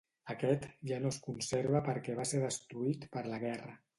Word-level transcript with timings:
Aquest, 0.33 0.63
ja 0.91 0.97
no 1.03 1.11
es 1.15 1.19
conserva 1.25 1.83
perquè 1.89 2.17
va 2.21 2.27
ser 2.31 2.41
destruït 2.47 3.07
per 3.17 3.27
la 3.31 3.41
guerra. 3.47 3.79